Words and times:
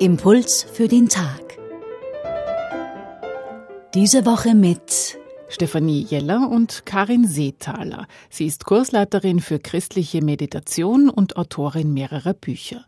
Impuls 0.00 0.62
für 0.62 0.88
den 0.88 1.10
Tag. 1.10 1.58
Diese 3.92 4.24
Woche 4.24 4.54
mit 4.54 5.18
Stefanie 5.50 6.00
Jeller 6.00 6.48
und 6.48 6.86
Karin 6.86 7.26
Seethaler. 7.26 8.06
Sie 8.30 8.46
ist 8.46 8.64
Kursleiterin 8.64 9.40
für 9.40 9.58
christliche 9.58 10.24
Meditation 10.24 11.10
und 11.10 11.36
Autorin 11.36 11.92
mehrerer 11.92 12.32
Bücher. 12.32 12.86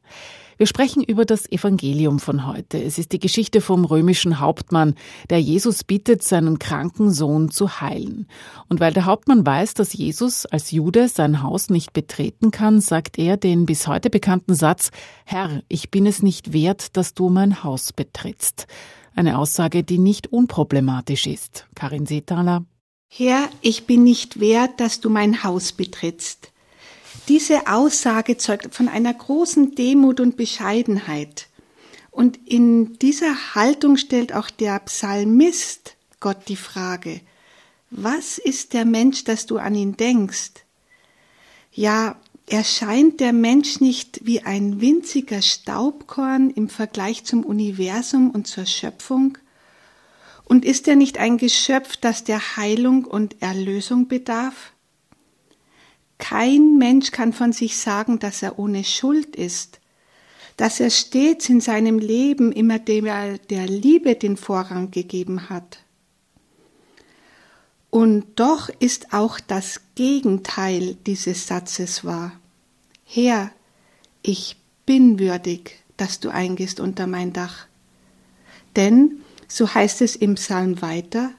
Wir 0.63 0.69
sprechen 0.69 1.03
über 1.03 1.25
das 1.25 1.51
Evangelium 1.51 2.21
von 2.21 2.47
heute. 2.47 2.81
Es 2.81 2.97
ist 2.97 3.11
die 3.11 3.19
Geschichte 3.19 3.61
vom 3.61 3.85
römischen 3.85 4.39
Hauptmann, 4.39 4.95
der 5.29 5.41
Jesus 5.41 5.83
bittet, 5.83 6.23
seinen 6.23 6.61
kranken 6.61 7.11
Sohn 7.11 7.51
zu 7.51 7.81
heilen. 7.81 8.29
Und 8.69 8.79
weil 8.79 8.93
der 8.93 9.05
Hauptmann 9.05 9.45
weiß, 9.45 9.75
dass 9.75 9.93
Jesus 9.93 10.47
als 10.47 10.71
Jude 10.71 11.09
sein 11.09 11.43
Haus 11.43 11.69
nicht 11.69 11.93
betreten 11.93 12.53
kann, 12.53 12.81
sagt 12.81 13.19
er 13.19 13.37
den 13.37 13.67
bis 13.67 13.89
heute 13.89 14.09
bekannten 14.09 14.55
Satz, 14.55 14.93
Herr, 15.25 15.65
ich 15.67 15.91
bin 15.91 16.07
es 16.07 16.23
nicht 16.23 16.53
wert, 16.53 16.97
dass 16.97 17.13
du 17.15 17.29
mein 17.29 17.65
Haus 17.65 17.93
betrittst. 17.93 18.69
Eine 19.17 19.39
Aussage, 19.39 19.83
die 19.83 19.99
nicht 19.99 20.29
unproblematisch 20.29 21.27
ist. 21.27 21.67
Karin 21.75 22.07
Seethaler. 22.07 22.65
Herr, 23.09 23.49
ich 23.63 23.87
bin 23.87 24.05
nicht 24.05 24.39
wert, 24.39 24.79
dass 24.79 25.01
du 25.01 25.11
mein 25.11 25.43
Haus 25.43 25.73
betrittst. 25.73 26.52
Diese 27.29 27.67
Aussage 27.67 28.37
zeugt 28.37 28.75
von 28.75 28.89
einer 28.89 29.15
großen 29.15 29.75
Demut 29.75 30.21
und 30.21 30.37
Bescheidenheit. 30.37 31.49
Und 32.11 32.39
in 32.47 32.99
dieser 32.99 33.55
Haltung 33.55 33.97
stellt 33.97 34.35
auch 34.35 34.51
der 34.51 34.79
Psalmist 34.81 35.97
Gott 36.21 36.49
die 36.49 36.57
Frage, 36.57 37.21
was 37.91 38.39
ist 38.39 38.73
der 38.73 38.85
Mensch, 38.85 39.25
dass 39.25 39.47
du 39.47 39.59
an 39.59 39.75
ihn 39.75 39.97
denkst? 39.97 40.53
Ja, 41.73 42.17
erscheint 42.49 43.21
der 43.21 43.33
Mensch 43.33 43.81
nicht 43.81 44.21
wie 44.25 44.43
ein 44.43 44.81
winziger 44.81 45.43
Staubkorn 45.43 46.51
im 46.51 46.69
Vergleich 46.69 47.25
zum 47.25 47.45
Universum 47.45 48.31
und 48.31 48.47
zur 48.47 48.67
Schöpfung? 48.67 49.39
Und 50.45 50.65
ist 50.65 50.89
er 50.89 50.97
nicht 50.97 51.19
ein 51.19 51.39
Geschöpf, 51.39 51.97
das 51.97 52.25
der 52.25 52.57
Heilung 52.57 53.05
und 53.05 53.41
Erlösung 53.41 54.09
bedarf? 54.09 54.72
Kein 56.33 56.79
Mensch 56.79 57.11
kann 57.11 57.35
von 57.35 57.53
sich 57.53 57.77
sagen, 57.77 58.19
dass 58.19 58.43
er 58.43 58.59
ohne 58.59 58.85
Schuld 58.85 59.37
ist, 59.37 59.81
dass 60.57 60.81
er 60.81 60.89
stets 60.89 61.51
in 61.51 61.61
seinem 61.61 61.99
Leben 61.99 62.53
immer 62.53 62.79
der, 62.79 63.37
der 63.37 63.67
Liebe 63.67 64.15
den 64.15 64.39
Vorrang 64.39 64.91
gegeben 64.91 65.51
hat. 65.51 65.81
Und 67.91 68.25
doch 68.37 68.71
ist 68.79 69.13
auch 69.13 69.41
das 69.41 69.83
Gegenteil 69.95 70.97
dieses 71.07 71.47
Satzes 71.47 72.03
wahr. 72.03 72.33
Herr, 73.05 73.51
ich 74.23 74.57
bin 74.87 75.19
würdig, 75.19 75.81
dass 75.99 76.19
du 76.19 76.31
eingehst 76.31 76.81
unter 76.81 77.07
mein 77.07 77.35
Dach. 77.35 77.67
Denn, 78.75 79.21
so 79.49 79.75
heißt 79.75 80.01
es 80.01 80.17
im 80.17 80.37
Psalm 80.37 80.81
weiter, 80.81 81.33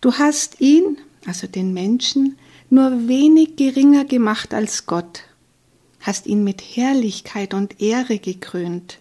du 0.00 0.14
hast 0.14 0.62
ihn, 0.62 0.96
also 1.26 1.46
den 1.46 1.74
Menschen, 1.74 2.38
nur 2.72 3.06
wenig 3.06 3.56
geringer 3.56 4.06
gemacht 4.06 4.54
als 4.54 4.86
Gott, 4.86 5.24
hast 6.00 6.26
ihn 6.26 6.42
mit 6.42 6.62
Herrlichkeit 6.62 7.52
und 7.52 7.82
Ehre 7.82 8.18
gekrönt. 8.18 8.98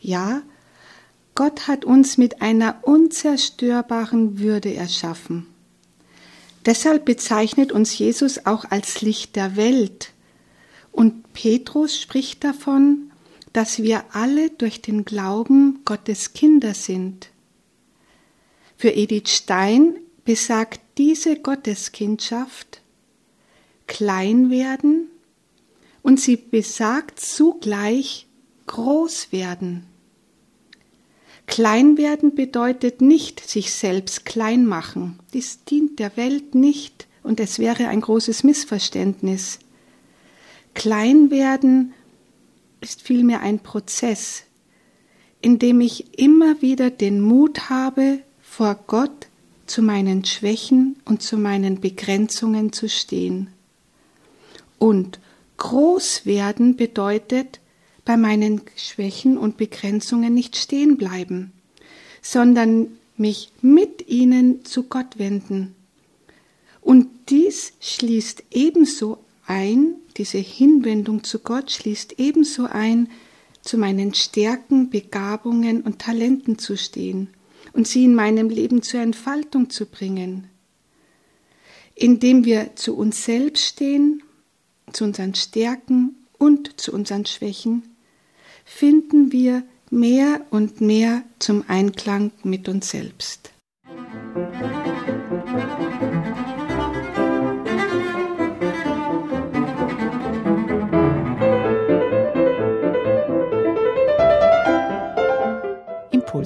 Ja, 0.00 0.40
Gott 1.34 1.68
hat 1.68 1.84
uns 1.84 2.16
mit 2.16 2.40
einer 2.40 2.78
unzerstörbaren 2.80 4.38
Würde 4.38 4.72
erschaffen. 4.74 5.46
Deshalb 6.64 7.04
bezeichnet 7.04 7.72
uns 7.72 7.98
Jesus 7.98 8.46
auch 8.46 8.64
als 8.64 9.02
Licht 9.02 9.36
der 9.36 9.56
Welt. 9.56 10.12
Und 10.92 11.34
Petrus 11.34 12.00
spricht 12.00 12.42
davon, 12.42 13.10
dass 13.52 13.82
wir 13.82 14.02
alle 14.12 14.48
durch 14.48 14.80
den 14.80 15.04
Glauben 15.04 15.80
Gottes 15.84 16.32
Kinder 16.32 16.72
sind. 16.72 17.28
Für 18.78 18.90
Edith 18.90 19.28
Stein 19.28 19.98
besagt 20.26 20.80
diese 20.98 21.36
Gotteskindschaft 21.36 22.82
klein 23.86 24.50
werden 24.50 25.08
und 26.02 26.20
sie 26.20 26.36
besagt 26.36 27.20
zugleich 27.20 28.26
groß 28.66 29.32
werden. 29.32 29.86
Klein 31.46 31.96
werden 31.96 32.34
bedeutet 32.34 33.00
nicht 33.00 33.40
sich 33.48 33.72
selbst 33.72 34.26
klein 34.26 34.66
machen. 34.66 35.20
Dies 35.32 35.62
dient 35.64 36.00
der 36.00 36.16
Welt 36.16 36.56
nicht 36.56 37.06
und 37.22 37.38
es 37.38 37.60
wäre 37.60 37.86
ein 37.86 38.00
großes 38.00 38.42
Missverständnis. 38.42 39.60
Klein 40.74 41.30
werden 41.30 41.94
ist 42.80 43.00
vielmehr 43.00 43.40
ein 43.40 43.60
Prozess, 43.60 44.42
in 45.40 45.60
dem 45.60 45.80
ich 45.80 46.18
immer 46.18 46.60
wieder 46.62 46.90
den 46.90 47.20
Mut 47.20 47.70
habe, 47.70 48.18
vor 48.42 48.74
Gott 48.88 49.28
zu 49.66 49.82
meinen 49.82 50.24
Schwächen 50.24 50.96
und 51.04 51.22
zu 51.22 51.36
meinen 51.36 51.80
Begrenzungen 51.80 52.72
zu 52.72 52.88
stehen. 52.88 53.48
Und 54.78 55.18
groß 55.56 56.26
werden 56.26 56.76
bedeutet, 56.76 57.60
bei 58.04 58.16
meinen 58.16 58.60
Schwächen 58.76 59.36
und 59.36 59.56
Begrenzungen 59.56 60.32
nicht 60.32 60.56
stehen 60.56 60.96
bleiben, 60.96 61.52
sondern 62.22 62.88
mich 63.16 63.50
mit 63.62 64.08
ihnen 64.08 64.64
zu 64.64 64.84
Gott 64.84 65.18
wenden. 65.18 65.74
Und 66.80 67.08
dies 67.28 67.72
schließt 67.80 68.44
ebenso 68.52 69.18
ein, 69.46 69.96
diese 70.16 70.38
Hinwendung 70.38 71.24
zu 71.24 71.40
Gott 71.40 71.70
schließt 71.70 72.14
ebenso 72.18 72.66
ein, 72.66 73.08
zu 73.62 73.78
meinen 73.78 74.14
Stärken, 74.14 74.90
Begabungen 74.90 75.80
und 75.80 75.98
Talenten 75.98 76.58
zu 76.58 76.76
stehen 76.76 77.30
und 77.76 77.86
sie 77.86 78.04
in 78.04 78.14
meinem 78.14 78.48
Leben 78.48 78.80
zur 78.80 79.00
Entfaltung 79.00 79.68
zu 79.68 79.84
bringen, 79.84 80.48
indem 81.94 82.46
wir 82.46 82.74
zu 82.74 82.96
uns 82.96 83.24
selbst 83.24 83.66
stehen, 83.66 84.22
zu 84.92 85.04
unseren 85.04 85.34
Stärken 85.34 86.16
und 86.38 86.80
zu 86.80 86.92
unseren 86.92 87.26
Schwächen, 87.26 87.82
finden 88.64 89.30
wir 89.30 89.62
mehr 89.90 90.40
und 90.50 90.80
mehr 90.80 91.22
zum 91.38 91.64
Einklang 91.68 92.32
mit 92.42 92.68
uns 92.68 92.90
selbst. 92.90 93.52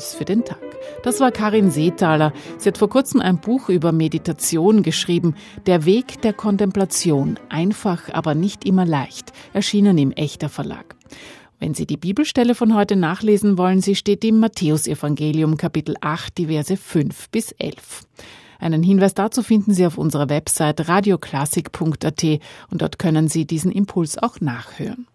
Impuls 0.01 0.15
für 0.15 0.25
den 0.25 0.45
Tag. 0.45 0.59
Das 1.03 1.21
war 1.21 1.31
Karin 1.31 1.71
Seethaler. 1.71 2.33
Sie 2.59 2.69
hat 2.69 2.79
vor 2.79 2.89
kurzem 2.89 3.21
ein 3.21 3.39
Buch 3.39 3.69
über 3.69 3.93
Meditation 3.93 4.83
geschrieben. 4.83 5.35
Der 5.67 5.85
Weg 5.85 6.23
der 6.23 6.33
Kontemplation. 6.33 7.39
Einfach, 7.49 8.09
aber 8.13 8.35
nicht 8.35 8.65
immer 8.65 8.87
leicht. 8.87 9.33
Erschienen 9.53 9.99
im 9.99 10.13
Echter 10.13 10.49
Verlag. 10.49 10.97
Wenn 11.59 11.75
Sie 11.75 11.87
die 11.87 11.99
Bibelstelle 11.99 12.55
von 12.55 12.75
heute 12.75 12.97
nachlesen 12.97 13.59
wollen, 13.59 13.83
sie 13.83 13.95
steht 13.95 14.25
im 14.25 14.41
Matthäusevangelium 14.41 15.59
Kapitel 15.59 15.95
8, 16.01 16.39
die 16.39 16.47
Verse 16.47 16.75
5 16.75 17.29
bis 17.29 17.53
11. 17.53 18.07
Einen 18.59 18.83
Hinweis 18.83 19.13
dazu 19.13 19.43
finden 19.43 19.75
Sie 19.75 19.85
auf 19.85 19.99
unserer 19.99 20.31
Website 20.31 20.89
radioklassik.at 20.89 22.25
und 22.71 22.83
dort 22.83 22.99
können 22.99 23.29
Sie 23.29 23.45
diesen 23.45 23.73
Impuls 23.73 24.17
auch 24.17 24.41
nachhören. 24.41 25.07